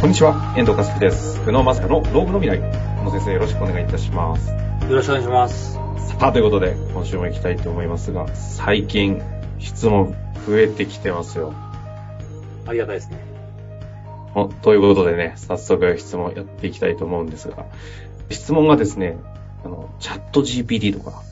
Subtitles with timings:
[0.00, 1.38] こんにちは、遠藤和樹です。
[1.40, 2.58] 久野正の老後の未来。
[3.00, 4.48] 久野先生、よろしくお願いいたします。
[4.48, 4.56] よ
[4.96, 5.74] ろしくお願いします。
[5.74, 9.20] さあ、ということで、今週も行きたいと思いますが、最近、
[9.58, 10.16] 質問
[10.46, 11.52] 増えてきてますよ。
[12.66, 13.18] ありがたいですね。
[14.34, 17.66] おということでね、早速質問やっていきたいと思うんですが、
[18.30, 19.18] 質問がですね、
[19.66, 21.22] あの、チャット GPT とか、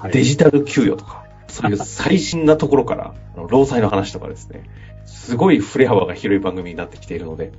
[0.00, 4.64] はい、デジタル給与とか、そういう 最新なところから、あの労災の話とかですね、
[5.04, 7.52] すごい振れ幅が広い番組になってきているので、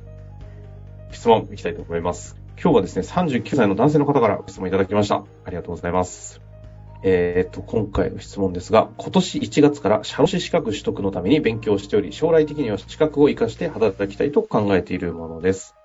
[1.11, 2.37] 質問いきたいと思います。
[2.61, 5.23] 今日はですね、39歳の男性の方から質問いただきました。
[5.45, 6.41] ありがとうございます。
[7.03, 15.75] えっと、今回の質問ですが、今年1月から社労士資格取得のために勉強しており、将来的には資格を活かして働きたいと考えているものです。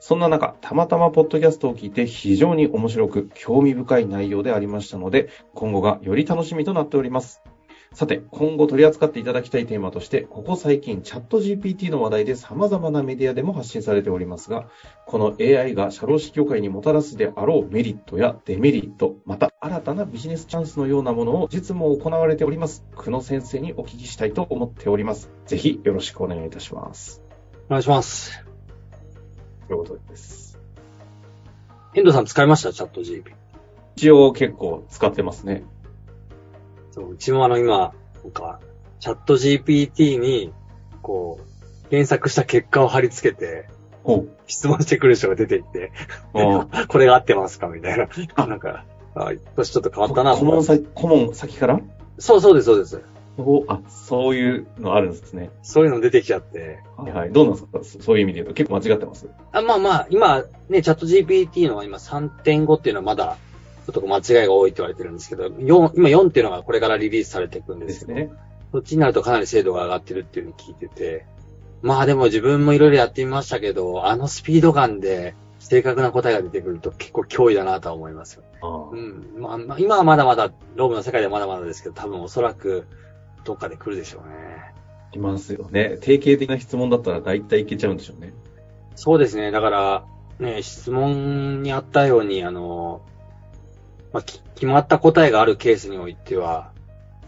[0.00, 7.42] そんな中、たまたまポッドキャストを聞いて非常に面白く興味深い内容でありましたので、今後がより楽しみとなっております。
[7.94, 14.68] さて、今後取り扱っていただきたいテーマとして、ここ最近チャット GPT の話題で様々なメディアでも発信されておりますが、
[15.06, 22.84] この AI が社労士協会にもたらすであろうメリットやデメリット、また新たなビジネスチャンスのようなものを実務を行われております。
[22.94, 25.30] 久野先生にお聞きしたいと思っております。
[25.46, 27.22] ぜひよろしくお願いいたします。
[27.68, 28.44] お願いします。
[29.66, 30.60] ということです。
[31.94, 32.72] 遠藤さん使いました？
[32.72, 33.32] チャット GP。
[33.96, 35.64] 一応結構使ってますね。
[36.98, 37.92] そう、うちもあの今、
[38.24, 38.60] なんか、
[39.00, 40.52] チャット GPT に、
[41.02, 41.40] こ
[41.86, 43.68] う、検索した結果を貼り付けて。
[44.46, 45.92] 質問してくる人が出ていって、
[46.32, 48.08] あ これが合ってますかみたいな。
[48.46, 51.80] なんか、あ、年ちょっと変わったな顧問先、顧問先から？
[52.18, 53.02] そうそうです、そうです。
[53.36, 55.50] おあ、そういうのあるんですね。
[55.62, 56.78] そういうの出てきちゃって。
[56.96, 57.32] はいはい。
[57.32, 57.80] どうなんですか？
[57.84, 59.28] そそういう意味で言うと結構間違ってます？
[59.52, 63.36] あまあまあ、今、ね、チャット GPT のは今3.5っていうのはまだ、
[63.92, 68.30] と間違いが多いって言われてるんですけど、4、今4っていうのがこれからリリースされていくんでけど、ね。
[68.72, 71.26] そっちになるとかなり精度が上がってるっていうのを聞いてて、
[71.80, 78.42] まあでも自分もいろいろやってみましたけど、あのスピード感で正確な答えが出てくると結構脅威だなとは思いますよ。
[78.92, 79.40] うん。
[79.40, 82.86] まあ、まあ、今はまだまだ、ロームの世界ではまだまだですけど、多分おそらく
[83.44, 84.74] どっかで来るでしょうね。
[85.12, 85.98] いますよね。
[86.00, 88.32] 定型的な質問だったら大体いけちゃうんでしょうね。
[88.94, 89.50] そうですね。
[89.50, 90.04] だから、
[90.38, 93.02] ね、質問にあったように、あの、
[94.12, 96.72] まあ、き決まった答えがあるケースにおいては、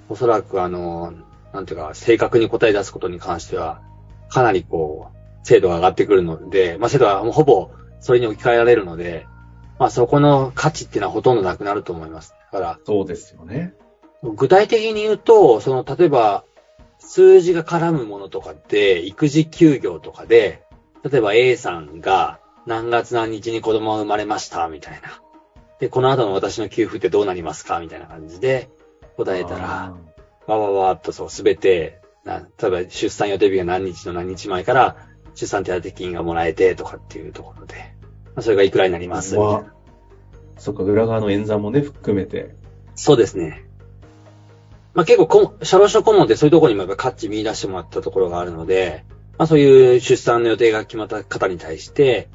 [0.08, 1.12] おそらくあの、
[1.52, 3.82] なんていうか、正確に答え出すことに関しては、
[4.28, 7.70] かなりこう、精度が上がってくるので、まあ、精度はもうほぼ
[8.00, 9.26] それに置き換えられるので、
[9.78, 12.34] まあ、そこの価値っていうのはほとんどなくなると思います。
[12.52, 13.74] だから、そうですよね。
[14.22, 16.44] 具体的に言うと、その、例えば、
[16.98, 20.62] 数字が絡むものとかって、育児休業とかで、
[21.02, 25.22] 例えば A さんが何月何日に子供が生まれました、みたいな。
[25.80, 28.68] で、この後の私の給付ってどうなりますかみたいな感じで
[29.16, 29.94] 答えたら、
[30.46, 34.96] あわわわーっとそう、すべて、な例えば出産予定日が何日の何日前から
[35.34, 37.94] 出産手当金がもらえてとかっていうところで、
[38.26, 39.36] まあ、それがいくらになります？
[39.36, 39.64] みたいなわ
[40.58, 42.54] そっか、裏側の演算もね、含めて。
[42.94, 43.64] そうですね。
[44.92, 49.06] まあ、結構こ、社労士の顧問ってそういうところにもやっぱ価値見出してもらったところがあるので、
[49.38, 52.28] まあそういう出産の予定が決まった方に対して、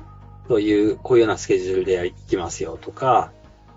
[0.47, 3.31] そういう、こういうようなスケジュールで行きますよとか、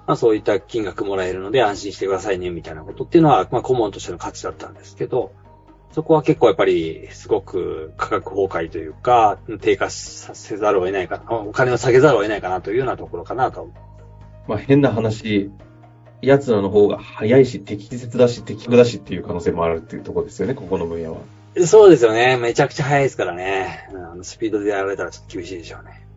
[0.08, 5.32] まあそういった金額もらえるので安心してくださいねみたいなことっていうのは、まあ顧問としての価値だったんですけど、
[5.92, 13.70] そこは結構やっぱりすごく価格崩壊というか、低下させざるを得ないかな、お金を下げざるを得ないかなというようなところかなと
[14.46, 15.50] まあ変な話、
[16.22, 21.18] 奴らの方が早いし、適切だし、適格だしっていう可能性もあるっていうところですよね、ここの分野は。
[21.66, 22.38] そうですよね。
[22.38, 23.90] めちゃくちゃ速いですからね。
[24.22, 26.07] スピードでやられたらちょっと厳しいでしょうね。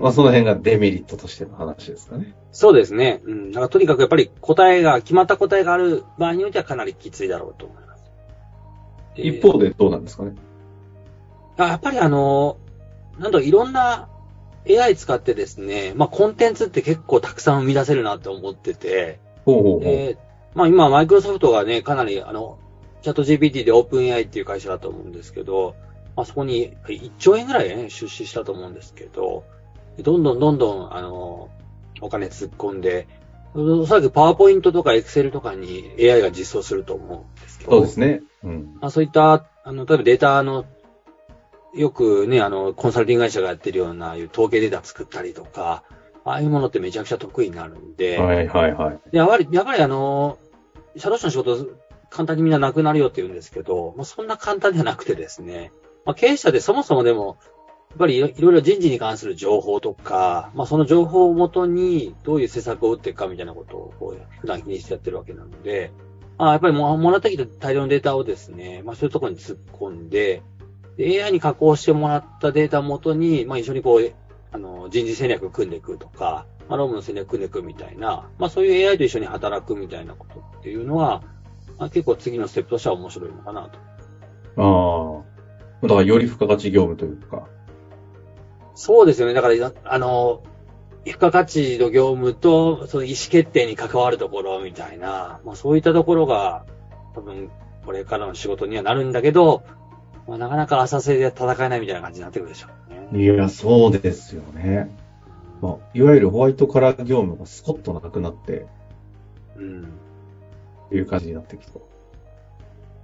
[0.00, 2.34] まあその辺がデメリットとしての話ですかね。
[2.52, 3.20] そうですね。
[3.24, 3.50] うん。
[3.52, 8.10] だからとにかくやっぱり答えが、決まった答えがある場合においてはかなりきついだろうと思います。
[9.14, 10.34] で一方でどうなんですかね。
[11.58, 12.56] あやっぱりあの、
[13.18, 14.08] なんだろういろんな
[14.68, 19.80] AI 使ってですね、まあコンテンツって結構たくさん生み出せるなって思ってて、ほうほうほう。
[19.80, 20.18] で、
[20.54, 22.58] まあ今マイクロソフトがね、かなりあの、
[23.02, 25.74] チャット GPT で OpenAI っていう会社だと思うんですけど、
[26.16, 29.44] まあそこに1兆円ぐらいね、出資したと思うんですけど、
[29.98, 31.50] どんどんどんどん、あの、
[32.00, 33.06] お金突っ込んで、
[33.54, 38.22] おそらくパワーポイントとかエクセルとかに AI が実装すると思うんですけど、そうですね。
[38.44, 38.76] うん。
[38.80, 40.64] まあそういった、あの、例えばデータの、
[41.74, 45.82] よくね、あの、コンサルティング会社がやってるような、いう統計データ作ったりとか、
[46.24, 49.10] ああいうものってめちゃくちゃ得意になるんで、はいはいはい。
[49.10, 50.38] でやっぱり、やっぱりあの、
[50.96, 51.66] 社労士の仕事、
[52.08, 55.72] 簡単にみんななくなるよって言うんですけど、まあ、そんな簡単ではなくてですね、
[56.04, 57.59] まあ、経営者でそもそもでも、や
[57.94, 65.92] っぱりいろいろ人事に関する情報とか、まあ、その情報をもとにどういう施策を打っていくかみたいなことをこう普段気にしてやってるわけなので、
[66.38, 70.42] まあ、やっぱりももらってきた大量のデータをですね、まあ、そういうところに突っ込んで、
[70.96, 74.12] で AI に加工してもらったデータをもとに、まあ、一緒にこう、
[74.52, 81.22] あの、人事戦略を組んでいくとか、まあ、ロームの戦略を組んでいくみたいな、まあ、そういう AI と一緒に働くみたいなことっていうのは、
[81.78, 83.78] まあ、結構次のステップとしては面白いのかなと。
[84.56, 85.30] ああ。
[85.82, 87.48] だからより付加価値業務というか。
[88.80, 89.34] そうですよね。
[89.34, 90.42] だから、あの、
[91.04, 96.64] 付加価値の業務と、その意思決定に関わるところみたいな、まあそういったところが、
[97.14, 97.50] 多分、
[97.84, 99.64] これからの仕事にはなるんだけど、
[100.26, 102.68] まあ、なかなか浅瀬で戦えないみたいな感じになってくるでしょ
[103.12, 103.22] うね。
[103.22, 104.90] いや、そうですよね。
[105.60, 108.64] まあ、いわゆるホワイトカラー業務がスコッとなくなって、
[109.56, 109.92] うん。
[110.90, 111.74] いう感じになってきた。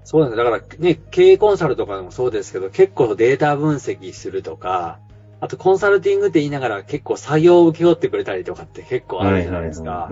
[0.04, 0.38] そうなんです。
[0.38, 5.00] だからね、経営コンサルとかでもそうですけど、結構データ分析するとか、
[5.40, 10.08] あとコンサルティングって言いながら結構作業を請け負ってくれたりとかって結構あるじゃないですか。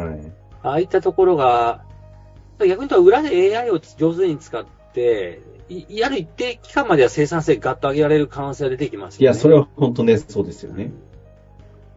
[0.62, 1.82] ああいったところが、
[2.59, 5.41] 逆に言うと裏で AI を上手に使って、
[5.88, 9.25] やる一定期間までは生産性ガッと上げられる可能性が出てきますよね。
[9.25, 10.93] いや、それは本当ね、そうですよね。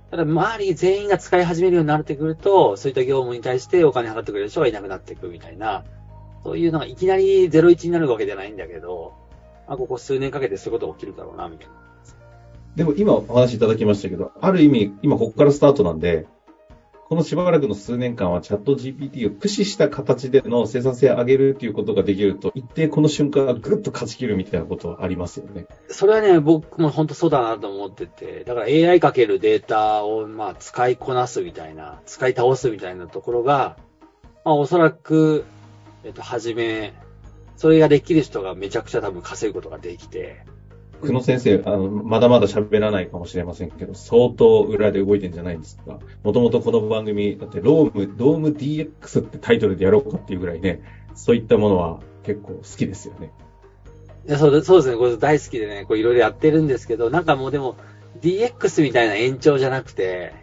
[0.09, 5.83] ただ、周り全員が使い始めるようになってくると、そういった業務に対してお金払ってくれる人がいなくなっていくみたいな、
[6.43, 9.13] そういうのがいきなり01になるわけじゃないんだけど、
[9.67, 11.73] まあ、ここ数年かけてそういうことが起きるだろうな、みたいな。
[12.77, 16.27] でも今お話いただきましたけど、ある意味、今ここからスタートなんで、
[17.09, 25.65] このしばらくの数年間はチャット GPT を駆使した形での生産性を上げるっていうことができると、一定この瞬間がぐっと勝ち切るみたいなことはありますよね。
[25.87, 33.77] それはね、僕も本当そうだなと思ってて、だから AI かけるデータをまあ使いこなすみたいな、使い倒すみたいなところが、
[34.45, 35.45] まあおそらく、
[36.03, 36.93] えっと、はじめ、
[37.55, 40.45] それができる人がめちゃくちゃ多分稼ぐことができて、
[41.01, 45.99] 久野先生、あの、まだまだ喋らないかもしれませんけど、相当裏で動いてんじゃないんですか。
[46.23, 50.81] もともとこの番組、だってローム、ドーム DX ってタイトルでやろうかっていうぐらいね、
[51.13, 53.31] そういったものは結構好きですよね。
[54.27, 54.97] いや、そうそうですね。
[54.97, 57.75] これ大好きでね、こういろいろやってるんですけど、なんかもうでも、
[58.21, 60.33] DX みたいな延長じゃなくて、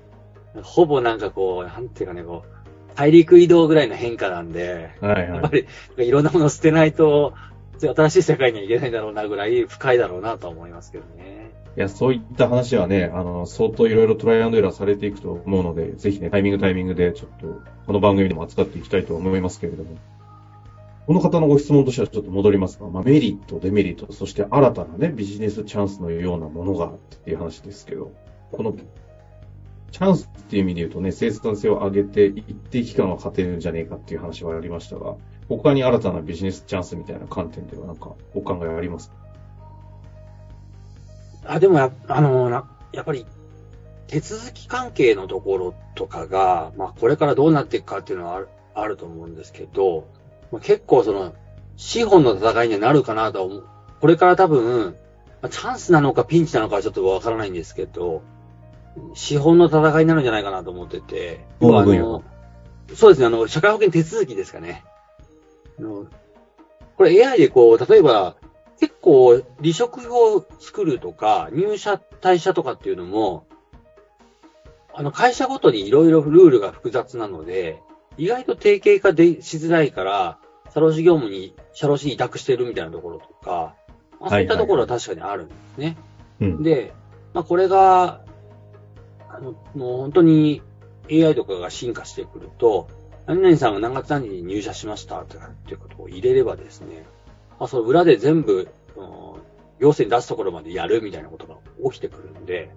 [0.62, 2.54] ほぼなんかこう、なんていうかね、こう、
[2.94, 5.66] 大陸移動ぐらいの変化なんで、はいはい、やっぱり
[6.08, 7.34] いろんなものを捨てないと、
[7.78, 11.52] 新しい世界にはいけないだろうなぐらい深いだろうなと思いますけどね。
[11.76, 19.96] いや、そういった話はね、あの、相当いろいろトライアンドエラーされていくと思うので、ぜひね、タイミングタイミングでちょっと、この番組でも扱っていきたいと思いますけれども。
[21.06, 28.12] この方のご質問としてはちょっと戻りますが、まあ、メリット、デメリット、そして新たなね、ビジネスチャンスのようなものがっていう話ですけど、
[28.52, 28.74] この、
[29.90, 35.16] チャンスっていう意味で言うとね、生産性を上げて一定期間は勝てるんじゃねえかっていう話はありましたが、
[35.48, 39.16] 他に新たなビジネスチャンスみたいな観点ではなんかお考えありますか？
[41.46, 43.26] あ、でもや、あの、な、やっぱり、
[44.06, 50.08] 手続き関係のところとかが、まあ、これからどうなっていくかっていうのはあるあると思うんですけど、
[50.50, 51.34] まあ、結構その、
[51.76, 53.64] 資本の戦いにはなるかなと思う。
[54.00, 54.96] これから多分、
[55.42, 58.22] まあ、チャンスなのかピンチなのかはちょっとわからないんですけど、
[59.14, 62.22] 資本の戦いになるんじゃないかなと思ってて、あの
[62.94, 64.84] そうですね、あの、社会保険手続きですかね。
[66.96, 68.36] これ AI でこう、例えば、
[68.80, 73.46] 結構離職を作るとか、入社、退社とかっていうのも、
[74.92, 77.80] あの会社ごとにいろいろルールが複雑なので、
[78.16, 80.38] 意外と定型化でしづらいから、
[80.72, 83.74] 社労士業務に、社労士に委託してるみたいなところとか、
[84.20, 85.96] まあ、そういったところは確かにあるんですね。
[86.40, 86.92] はいはい、で、
[87.32, 88.20] まあこれが、
[89.28, 90.62] あの、もう本当に
[91.10, 92.88] AI とかが進化してくると、
[93.26, 95.20] 何々さんが何月何日に入社しました？
[95.24, 97.06] とかっていうことを入れればですね、
[97.58, 98.68] まあ、その裏で全部、
[99.80, 101.56] 行政に出すところまでやるみたいなことが
[101.90, 102.70] 起きてくるんで、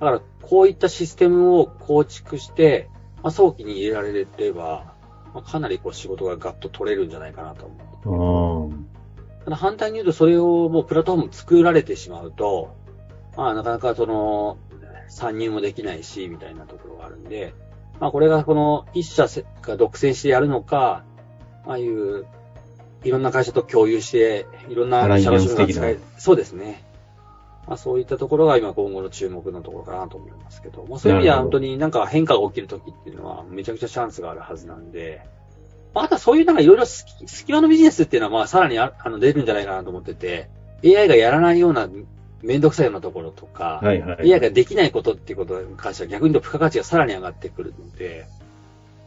[0.00, 2.88] だからこういったシステムを構築して、
[3.22, 4.94] まあ、早期に入れられれば、
[5.34, 7.66] まあ、かなりこう仕事がガッと取れるんじゃないかなと
[8.04, 8.70] 思っ
[9.38, 9.44] て。
[9.44, 12.74] ただ反対に言うとそれをもうプラットフォーム作られてしまうと、
[13.36, 14.58] まあなかなかその、
[15.08, 17.54] 参入もできないし、みたいなところがあるんで、
[18.00, 19.26] まあこれがこの一社
[19.62, 21.04] が独占してやるのか、
[21.66, 22.26] ああいう
[23.04, 26.84] いろんな会社と共有して、いろんな社の仕事が使えそうですね。
[27.66, 35.22] まあそういったところが今今後の注目のところかなと思いますけど、まあそういう意味では本当になんか変化が起きるときっていうのはめちゃくちゃチャンスがあるはずなんで、
[35.94, 40.48] まあ、あとはそういうなんかいろいろ隙間のビジネスっていうのはまあさらにあの出るんじゃないかなと思ってて、
[40.84, 41.88] AI がやらないような
[42.42, 48.26] めんどくさいようなところとか、はいはい、AI ができないことっていうことに関しては逆に言うと付加価値がさらに上がってくるので、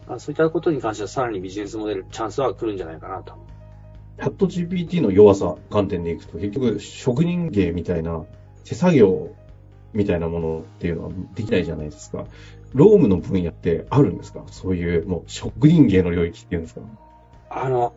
[0.07, 3.33] まあ、そういったことに関してはさらにビジネスモデル、チャンスは来るんじゃないかなと。
[4.19, 8.23] チャット GPT の弱さ観点でいくと、結局職人芸みたいな
[8.65, 9.33] 手作業
[9.93, 12.25] みたいなものっていうのはできないじゃないですか。
[12.73, 14.43] ロームの分野ってあるんですか？
[14.47, 16.81] そういうもう職人芸の領域っていうんですか
[17.49, 17.93] あの、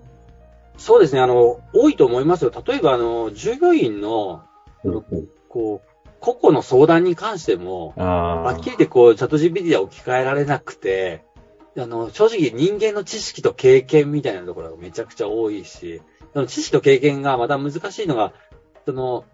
[0.78, 2.52] そうですね、あの、多いと思いますよ。
[2.66, 4.42] 例えば、あの、従業員のほ
[4.90, 11.22] うほうこう、個々の相談に関しても、あはっきり言ってこう、チャット GPT では置き換えられなくて、
[11.76, 16.00] あの、正直人間の知識と経験みたいなところがめちゃくちゃ多いし、
[16.32, 18.32] その知識と経験がまた難しいのが、
[18.86, 19.24] その、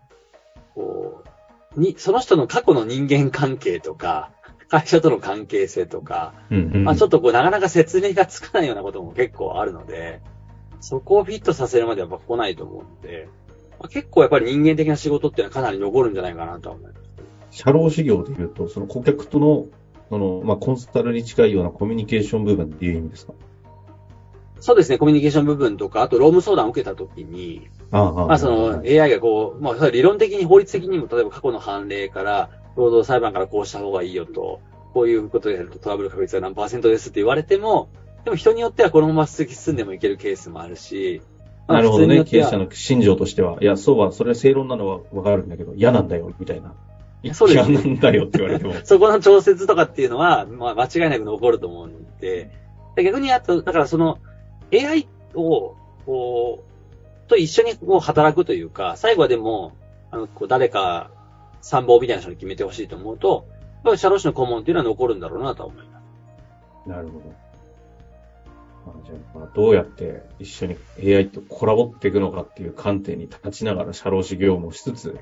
[0.74, 1.22] こ
[1.76, 4.30] う、に、その人の過去の人間関係とか、
[4.68, 6.84] 会社との関係性とか、うんうん。
[6.84, 10.20] まあちょっとこう、なかなか説明がつかないようなことも結構あるので、
[10.80, 13.28] そこをフィットさせるまではやっぱ来ないと思うので、
[13.80, 17.00] まあ、結構やっぱり人間的な仕事っていうのはかなり残るんじゃないかなとは思います。
[17.50, 19.66] 社労士業で言うと、その顧客との、
[20.08, 23.32] その、まあ、コンサルに近いようなコミュニケーション部分っていう意味ですか？
[24.60, 34.60] そうですね、コミュニケーション部分とか、あと労務相談を受けたときに、ああ、まあその AI がこう、まあ理論的に法律的にも、例えば過去の判例から、労働裁判からこうした方がいいよと、
[34.92, 37.88] こういうことでやるとトラブル確率が何パーセントですって言われても、
[38.24, 41.29] でも人によってはこのまま突き進んでもいけるケースもあるし、まあ
[41.72, 42.24] なるほどね。
[42.24, 46.74] 経営者の心情としては、いや、そうは、それは正論なのはわかるんだけど、嫌なんだよ、みたいな。
[47.34, 48.74] そうですね嫌なんだよって言われても。
[48.84, 52.50] そこの調節とかっていうのは、まあ間違いなく残ると思うんで、
[52.96, 54.18] で逆にあと、だからその
[54.72, 55.74] AI を、
[56.06, 56.64] こ
[57.26, 59.72] う、と一緒にこう働くというか、最後はでも、
[60.10, 61.10] あの、こう誰か
[61.60, 63.46] 参謀みたいな人に決めてほしいと思うと、
[63.96, 66.88] 社労士の顧問っていうのは残るんだろうなとは思います。
[66.88, 67.49] なるほど。
[69.00, 75.18] まあ、じゃあ、まあ、どうやって一緒に AI とコラボっていくのかっていう観点に立ちながら社労士業務をしつつ、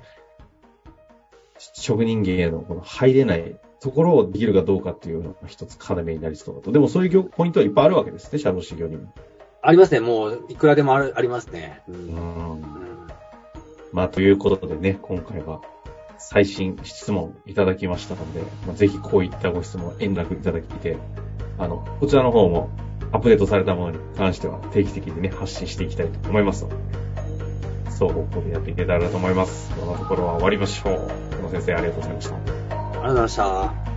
[1.75, 6.73] 職人芸へのこの入れないところをできるかどうかっていうのが一つ要になりそうだと。
[6.73, 9.13] でもそういう業ポイントはいっぱいあるわけですね、社労士業にも。
[9.61, 10.01] ありますね。
[10.01, 11.83] もう、いくらでもあるありますね。
[11.89, 11.93] う。
[11.93, 12.89] うんんうん
[13.93, 15.63] まあ、ということでね、今回は
[16.19, 20.97] 最新質問いただきましたので、まあ、ぜひこういったご質問連絡いただきて、
[21.59, 22.71] あの、こちらの方も
[23.13, 26.77] アップデートされたものに関しては定期的にね、発信していきたいと思いますので、
[27.91, 29.71] 双方向でやっていけたらと思います。
[29.75, 31.37] このところは終わりましょう。
[31.37, 32.37] この先生ありがとうございました。
[32.37, 33.88] ありがとうございました。